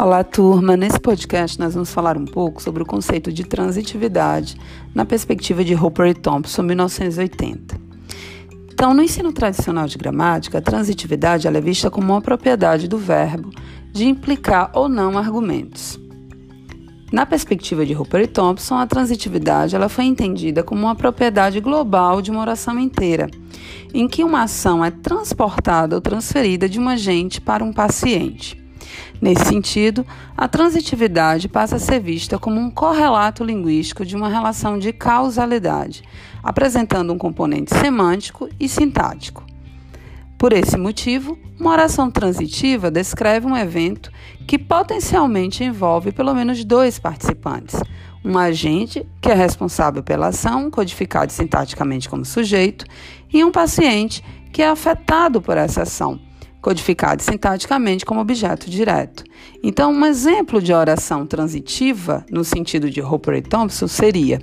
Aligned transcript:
Olá, 0.00 0.22
turma! 0.22 0.76
Nesse 0.76 1.00
podcast 1.00 1.58
nós 1.58 1.74
vamos 1.74 1.92
falar 1.92 2.16
um 2.16 2.24
pouco 2.24 2.62
sobre 2.62 2.80
o 2.80 2.86
conceito 2.86 3.32
de 3.32 3.42
transitividade 3.42 4.56
na 4.94 5.04
perspectiva 5.04 5.64
de 5.64 5.74
Hooper 5.74 6.06
e 6.06 6.14
Thompson, 6.14 6.62
1980. 6.62 7.76
Então, 8.72 8.94
no 8.94 9.02
ensino 9.02 9.32
tradicional 9.32 9.88
de 9.88 9.98
gramática, 9.98 10.58
a 10.58 10.62
transitividade 10.62 11.48
é 11.48 11.60
vista 11.60 11.90
como 11.90 12.12
uma 12.12 12.22
propriedade 12.22 12.86
do 12.86 12.96
verbo 12.96 13.50
de 13.90 14.04
implicar 14.04 14.70
ou 14.72 14.88
não 14.88 15.18
argumentos. 15.18 15.98
Na 17.10 17.26
perspectiva 17.26 17.84
de 17.84 17.92
Hooper 17.92 18.20
e 18.20 18.28
Thompson, 18.28 18.76
a 18.76 18.86
transitividade 18.86 19.74
ela 19.74 19.88
foi 19.88 20.04
entendida 20.04 20.62
como 20.62 20.82
uma 20.82 20.94
propriedade 20.94 21.58
global 21.58 22.22
de 22.22 22.30
uma 22.30 22.42
oração 22.42 22.78
inteira, 22.78 23.28
em 23.92 24.06
que 24.06 24.22
uma 24.22 24.44
ação 24.44 24.84
é 24.84 24.92
transportada 24.92 25.96
ou 25.96 26.00
transferida 26.00 26.68
de 26.68 26.78
um 26.78 26.88
agente 26.88 27.40
para 27.40 27.64
um 27.64 27.72
paciente. 27.72 28.67
Nesse 29.20 29.46
sentido, 29.46 30.06
a 30.36 30.46
transitividade 30.46 31.48
passa 31.48 31.76
a 31.76 31.80
ser 31.80 32.00
vista 32.00 32.38
como 32.38 32.60
um 32.60 32.70
correlato 32.70 33.42
linguístico 33.42 34.04
de 34.04 34.14
uma 34.14 34.28
relação 34.28 34.78
de 34.78 34.92
causalidade, 34.92 36.02
apresentando 36.42 37.12
um 37.12 37.18
componente 37.18 37.74
semântico 37.74 38.48
e 38.60 38.68
sintático. 38.68 39.44
Por 40.38 40.52
esse 40.52 40.76
motivo, 40.76 41.36
uma 41.58 41.72
oração 41.72 42.08
transitiva 42.08 42.92
descreve 42.92 43.44
um 43.44 43.56
evento 43.56 44.12
que 44.46 44.56
potencialmente 44.56 45.64
envolve 45.64 46.12
pelo 46.12 46.32
menos 46.32 46.64
dois 46.64 46.96
participantes: 46.96 47.82
um 48.24 48.38
agente, 48.38 49.04
que 49.20 49.30
é 49.30 49.34
responsável 49.34 50.00
pela 50.00 50.28
ação, 50.28 50.70
codificado 50.70 51.32
sintaticamente 51.32 52.08
como 52.08 52.24
sujeito, 52.24 52.86
e 53.32 53.42
um 53.42 53.50
paciente, 53.50 54.22
que 54.52 54.62
é 54.62 54.68
afetado 54.68 55.42
por 55.42 55.56
essa 55.56 55.82
ação 55.82 56.20
codificado 56.60 57.22
sintaticamente 57.22 58.04
como 58.04 58.20
objeto 58.20 58.68
direto. 58.68 59.24
Então, 59.62 59.92
um 59.92 60.04
exemplo 60.04 60.60
de 60.60 60.72
oração 60.72 61.26
transitiva, 61.26 62.24
no 62.30 62.44
sentido 62.44 62.90
de 62.90 63.00
Hopper 63.00 63.34
e 63.34 63.42
Thompson, 63.42 63.86
seria: 63.86 64.40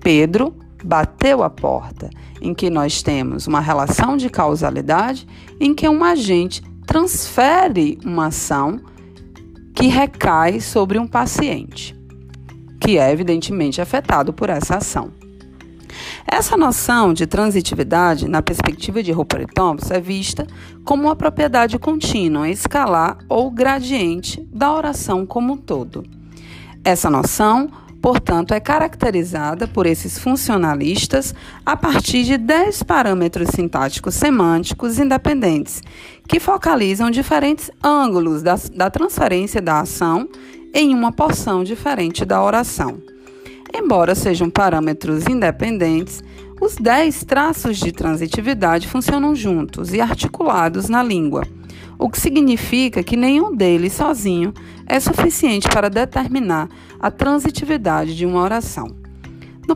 Pedro 0.00 0.54
bateu 0.82 1.42
a 1.42 1.50
porta, 1.50 2.10
em 2.40 2.54
que 2.54 2.70
nós 2.70 3.02
temos 3.02 3.46
uma 3.46 3.60
relação 3.60 4.16
de 4.16 4.30
causalidade 4.30 5.26
em 5.60 5.74
que 5.74 5.88
um 5.88 6.02
agente 6.02 6.62
transfere 6.86 7.98
uma 8.04 8.26
ação 8.26 8.80
que 9.74 9.86
recai 9.86 10.60
sobre 10.60 10.98
um 10.98 11.06
paciente, 11.06 11.94
que 12.80 12.98
é 12.98 13.12
evidentemente 13.12 13.80
afetado 13.80 14.32
por 14.32 14.50
essa 14.50 14.76
ação. 14.76 15.12
Essa 16.26 16.56
noção 16.56 17.12
de 17.12 17.26
transitividade, 17.26 18.28
na 18.28 18.42
perspectiva 18.42 19.02
de 19.02 19.12
e 19.12 19.46
Thompson, 19.54 19.94
é 19.94 20.00
vista 20.00 20.46
como 20.84 21.04
uma 21.04 21.16
propriedade 21.16 21.78
contínua, 21.78 22.48
escalar 22.48 23.18
ou 23.28 23.50
gradiente 23.50 24.46
da 24.52 24.72
oração 24.72 25.24
como 25.24 25.54
um 25.54 25.56
todo. 25.56 26.04
Essa 26.84 27.10
noção, 27.10 27.70
portanto, 28.00 28.54
é 28.54 28.60
caracterizada 28.60 29.66
por 29.66 29.86
esses 29.86 30.18
funcionalistas 30.18 31.34
a 31.64 31.76
partir 31.76 32.24
de 32.24 32.38
10 32.38 32.82
parâmetros 32.82 33.50
sintáticos 33.54 34.14
semânticos 34.14 34.98
independentes, 34.98 35.82
que 36.26 36.40
focalizam 36.40 37.10
diferentes 37.10 37.70
ângulos 37.82 38.42
da, 38.42 38.56
da 38.74 38.90
transferência 38.90 39.60
da 39.60 39.80
ação 39.80 40.28
em 40.72 40.94
uma 40.94 41.12
porção 41.12 41.64
diferente 41.64 42.24
da 42.24 42.42
oração. 42.42 43.09
Embora 43.72 44.14
sejam 44.14 44.50
parâmetros 44.50 45.26
independentes, 45.26 46.22
os 46.60 46.74
10 46.74 47.24
traços 47.24 47.78
de 47.78 47.92
transitividade 47.92 48.88
funcionam 48.88 49.34
juntos 49.34 49.94
e 49.94 50.00
articulados 50.00 50.88
na 50.88 51.02
língua, 51.02 51.42
o 51.98 52.10
que 52.10 52.20
significa 52.20 53.02
que 53.02 53.16
nenhum 53.16 53.54
deles 53.54 53.92
sozinho 53.92 54.52
é 54.86 54.98
suficiente 54.98 55.68
para 55.68 55.88
determinar 55.88 56.68
a 56.98 57.10
transitividade 57.10 58.16
de 58.16 58.26
uma 58.26 58.42
oração. 58.42 58.88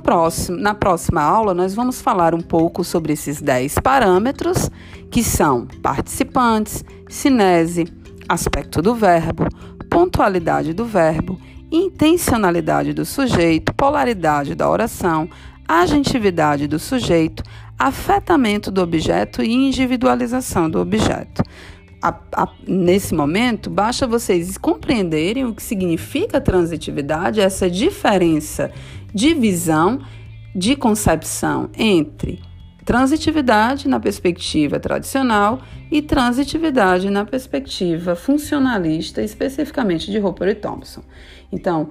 Próximo, 0.03 0.59
na 0.59 0.75
próxima 0.75 1.23
aula, 1.23 1.55
nós 1.55 1.73
vamos 1.73 2.03
falar 2.03 2.35
um 2.35 2.41
pouco 2.41 2.83
sobre 2.83 3.13
esses 3.13 3.41
10 3.41 3.79
parâmetros, 3.79 4.69
que 5.09 5.23
são 5.23 5.69
participantes, 5.81 6.85
cinese, 7.09 7.87
aspecto 8.29 8.83
do 8.83 8.93
verbo, 8.95 9.47
pontualidade 9.89 10.73
do 10.73 10.85
verbo 10.85 11.39
intencionalidade 11.75 12.93
do 12.93 13.05
sujeito, 13.05 13.75
polaridade 13.75 14.55
da 14.55 14.71
oração, 14.71 15.29
agentividade 15.67 16.69
do 16.69 16.79
sujeito, 16.79 17.43
afetamento 17.79 18.71
do 18.71 18.81
objeto 18.81 19.43
e 19.43 19.53
individualização 19.53 20.71
do 20.71 20.81
objeto. 20.81 21.43
A, 22.01 22.15
a, 22.37 22.49
nesse 22.69 23.15
momento, 23.15 23.69
basta 23.71 24.07
vocês 24.07 24.57
compreenderem 24.57 25.45
o 25.45 25.55
que 25.55 25.63
significa 25.63 26.41
transitividade, 26.41 27.41
essa 27.41 27.69
diferença 27.69 28.71
de 29.13 29.35
visão, 29.35 30.01
de 30.55 30.77
concepção 30.77 31.71
entre 31.77 32.41
transitividade 32.85 33.89
na 33.89 33.99
perspectiva 33.99 34.79
tradicional 34.79 35.61
e 35.91 36.03
transitividade 36.03 37.09
na 37.09 37.25
perspectiva 37.25 38.15
funcionalista, 38.15 39.23
especificamente 39.23 40.11
de 40.11 40.19
Roper 40.19 40.49
e 40.49 40.55
Thompson. 40.55 41.03
Então, 41.51 41.91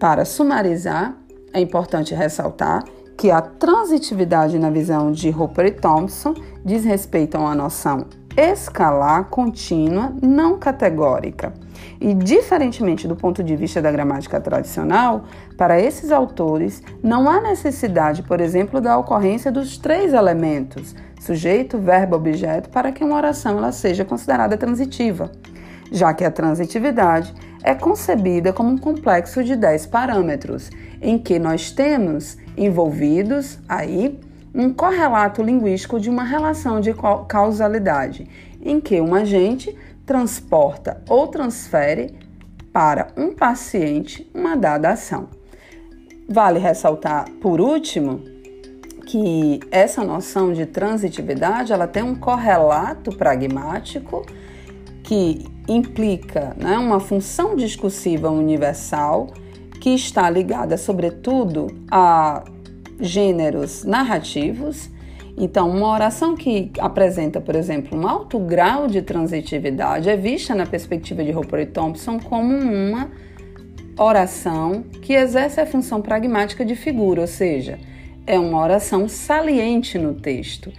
para 0.00 0.24
sumarizar, 0.24 1.16
é 1.52 1.60
importante 1.60 2.14
ressaltar 2.14 2.84
que 3.16 3.30
a 3.30 3.40
transitividade 3.40 4.58
na 4.58 4.70
visão 4.70 5.12
de 5.12 5.30
Roper 5.30 5.66
e 5.66 5.70
Thompson 5.70 6.34
diz 6.64 6.84
respeito 6.84 7.36
a 7.36 7.40
uma 7.40 7.54
noção 7.54 8.06
escalar 8.36 9.26
contínua 9.26 10.12
não 10.20 10.58
categórica. 10.58 11.54
E, 12.00 12.12
diferentemente 12.14 13.08
do 13.08 13.16
ponto 13.16 13.42
de 13.42 13.56
vista 13.56 13.80
da 13.80 13.90
gramática 13.90 14.40
tradicional, 14.40 15.24
para 15.56 15.80
esses 15.80 16.12
autores 16.12 16.82
não 17.02 17.28
há 17.28 17.40
necessidade, 17.40 18.22
por 18.22 18.40
exemplo, 18.40 18.80
da 18.80 18.98
ocorrência 18.98 19.50
dos 19.50 19.78
três 19.78 20.12
elementos, 20.12 20.94
sujeito, 21.20 21.78
verbo, 21.78 22.16
objeto, 22.16 22.68
para 22.68 22.92
que 22.92 23.02
uma 23.02 23.16
oração 23.16 23.58
ela 23.58 23.72
seja 23.72 24.04
considerada 24.04 24.56
transitiva, 24.56 25.30
já 25.90 26.12
que 26.12 26.24
a 26.24 26.30
transitividade 26.30 27.34
é 27.62 27.74
concebida 27.74 28.52
como 28.52 28.70
um 28.70 28.78
complexo 28.78 29.42
de 29.42 29.56
dez 29.56 29.86
parâmetros, 29.86 30.70
em 31.00 31.18
que 31.18 31.38
nós 31.38 31.70
temos 31.70 32.36
envolvidos 32.56 33.58
aí 33.68 34.20
um 34.54 34.72
correlato 34.72 35.42
linguístico 35.42 35.98
de 35.98 36.08
uma 36.08 36.22
relação 36.22 36.80
de 36.80 36.94
causalidade, 37.26 38.28
em 38.62 38.80
que 38.80 39.00
um 39.00 39.14
agente 39.14 39.76
transporta 40.06 41.02
ou 41.08 41.26
transfere 41.26 42.14
para 42.72 43.08
um 43.16 43.34
paciente 43.34 44.30
uma 44.34 44.56
dada 44.56 44.90
ação. 44.90 45.28
Vale 46.28 46.58
ressaltar, 46.58 47.30
por 47.40 47.60
último, 47.60 48.22
que 49.06 49.60
essa 49.70 50.02
noção 50.02 50.52
de 50.52 50.66
transitividade 50.66 51.72
ela 51.72 51.86
tem 51.86 52.02
um 52.02 52.14
correlato 52.14 53.14
pragmático 53.16 54.24
que 55.02 55.44
implica 55.68 56.56
né, 56.58 56.78
uma 56.78 56.98
função 56.98 57.54
discursiva 57.54 58.30
universal 58.30 59.28
que 59.80 59.90
está 59.90 60.28
ligada, 60.30 60.78
sobretudo, 60.78 61.66
a 61.90 62.42
gêneros 62.98 63.84
narrativos. 63.84 64.88
Então, 65.36 65.68
uma 65.68 65.88
oração 65.88 66.36
que 66.36 66.70
apresenta, 66.78 67.40
por 67.40 67.56
exemplo, 67.56 67.98
um 67.98 68.06
alto 68.06 68.38
grau 68.38 68.86
de 68.86 69.02
transitividade 69.02 70.08
é 70.08 70.16
vista 70.16 70.54
na 70.54 70.64
perspectiva 70.64 71.24
de 71.24 71.32
Roper 71.32 71.70
Thompson 71.72 72.20
como 72.20 72.56
uma 72.56 73.10
oração 73.98 74.84
que 75.02 75.12
exerce 75.12 75.60
a 75.60 75.66
função 75.66 76.00
pragmática 76.00 76.64
de 76.64 76.76
figura, 76.76 77.20
ou 77.20 77.26
seja, 77.26 77.78
é 78.26 78.38
uma 78.38 78.60
oração 78.60 79.08
saliente 79.08 79.98
no 79.98 80.14
texto. 80.14 80.72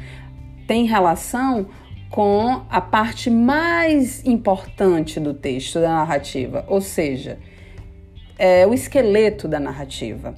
Tem 0.65 0.85
relação 0.85 1.67
com 2.09 2.61
a 2.69 2.79
parte 2.79 3.29
mais 3.29 4.25
importante 4.25 5.19
do 5.19 5.33
texto, 5.33 5.81
da 5.81 5.89
narrativa, 5.89 6.63
ou 6.67 6.79
seja, 6.79 7.37
é 8.37 8.65
o 8.65 8.73
esqueleto 8.73 9.47
da 9.47 9.59
narrativa. 9.59 10.33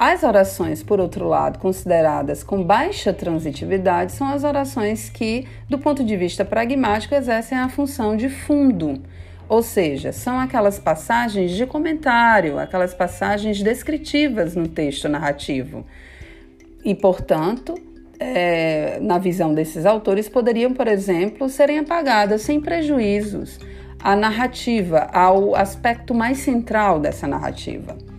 As 0.00 0.22
orações, 0.22 0.82
por 0.82 0.98
outro 0.98 1.28
lado, 1.28 1.58
consideradas 1.58 2.42
com 2.42 2.64
baixa 2.64 3.12
transitividade, 3.12 4.12
são 4.12 4.28
as 4.28 4.44
orações 4.44 5.10
que, 5.10 5.46
do 5.68 5.78
ponto 5.78 6.02
de 6.02 6.16
vista 6.16 6.42
pragmático, 6.42 7.14
exercem 7.14 7.58
a 7.58 7.68
função 7.68 8.16
de 8.16 8.30
fundo, 8.30 8.98
ou 9.46 9.62
seja, 9.62 10.10
são 10.10 10.40
aquelas 10.40 10.78
passagens 10.78 11.50
de 11.50 11.66
comentário, 11.66 12.58
aquelas 12.58 12.94
passagens 12.94 13.62
descritivas 13.62 14.56
no 14.56 14.66
texto 14.66 15.06
narrativo. 15.06 15.84
E, 16.82 16.94
portanto, 16.94 17.74
é, 18.18 18.98
na 19.02 19.18
visão 19.18 19.52
desses 19.52 19.84
autores, 19.84 20.30
poderiam, 20.30 20.72
por 20.72 20.88
exemplo, 20.88 21.46
serem 21.50 21.78
apagadas 21.78 22.40
sem 22.40 22.58
prejuízos 22.58 23.58
à 24.02 24.16
narrativa, 24.16 25.10
ao 25.12 25.54
aspecto 25.54 26.14
mais 26.14 26.38
central 26.38 26.98
dessa 26.98 27.26
narrativa. 27.26 28.09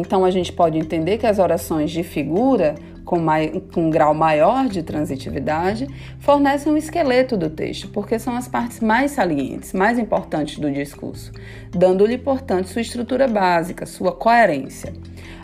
Então 0.00 0.24
a 0.24 0.30
gente 0.30 0.52
pode 0.52 0.78
entender 0.78 1.18
que 1.18 1.26
as 1.26 1.38
orações 1.38 1.90
de 1.90 2.02
figura 2.02 2.74
com, 3.08 3.18
mai, 3.18 3.62
com 3.72 3.86
um 3.86 3.90
grau 3.90 4.12
maior 4.12 4.68
de 4.68 4.82
transitividade, 4.82 5.88
fornecem 6.18 6.70
um 6.70 6.76
esqueleto 6.76 7.38
do 7.38 7.48
texto, 7.48 7.88
porque 7.88 8.18
são 8.18 8.36
as 8.36 8.46
partes 8.46 8.80
mais 8.80 9.12
salientes, 9.12 9.72
mais 9.72 9.98
importantes 9.98 10.58
do 10.58 10.70
discurso, 10.70 11.32
dando-lhe, 11.70 12.18
portanto, 12.18 12.66
sua 12.66 12.82
estrutura 12.82 13.26
básica, 13.26 13.86
sua 13.86 14.12
coerência. 14.12 14.92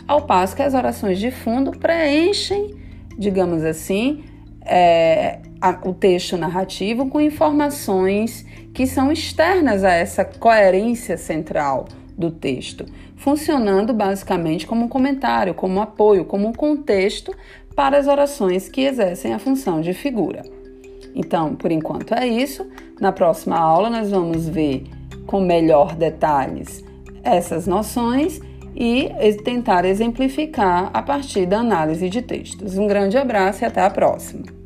Ao 0.06 0.20
passo 0.20 0.54
que 0.54 0.60
as 0.60 0.74
orações 0.74 1.18
de 1.18 1.30
fundo 1.30 1.70
preenchem, 1.70 2.74
digamos 3.16 3.64
assim, 3.64 4.24
é, 4.60 5.38
a, 5.58 5.70
o 5.88 5.94
texto 5.94 6.36
narrativo 6.36 7.08
com 7.08 7.18
informações 7.18 8.44
que 8.74 8.86
são 8.86 9.10
externas 9.10 9.84
a 9.84 9.90
essa 9.90 10.22
coerência 10.22 11.16
central 11.16 11.86
do 12.16 12.30
texto, 12.30 12.84
funcionando 13.16 13.92
basicamente 13.92 14.66
como 14.66 14.84
um 14.84 14.88
comentário, 14.88 15.54
como 15.54 15.74
um 15.74 15.82
apoio, 15.82 16.24
como 16.24 16.46
um 16.46 16.52
contexto 16.52 17.34
para 17.74 17.98
as 17.98 18.06
orações 18.06 18.68
que 18.68 18.82
exercem 18.82 19.34
a 19.34 19.38
função 19.38 19.80
de 19.80 19.92
figura. 19.92 20.42
Então, 21.14 21.54
por 21.54 21.70
enquanto 21.70 22.14
é 22.14 22.26
isso. 22.26 22.66
Na 23.00 23.12
próxima 23.12 23.56
aula, 23.56 23.90
nós 23.90 24.10
vamos 24.10 24.48
ver 24.48 24.84
com 25.26 25.40
melhor 25.40 25.94
detalhes 25.94 26.84
essas 27.22 27.66
noções 27.66 28.40
e 28.76 29.08
tentar 29.44 29.84
exemplificar 29.84 30.90
a 30.92 31.02
partir 31.02 31.46
da 31.46 31.60
análise 31.60 32.08
de 32.08 32.20
textos. 32.20 32.76
Um 32.76 32.86
grande 32.86 33.16
abraço 33.16 33.62
e 33.62 33.66
até 33.66 33.80
a 33.80 33.90
próxima! 33.90 34.63